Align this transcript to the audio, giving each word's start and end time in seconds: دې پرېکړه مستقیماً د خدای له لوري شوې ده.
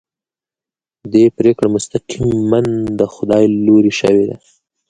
دې 1.11 1.23
پرېکړه 1.37 1.67
مستقیماً 1.75 2.61
د 2.99 3.01
خدای 3.13 3.43
له 3.53 3.57
لوري 3.65 3.93
شوې 3.99 4.23
ده. 4.29 4.37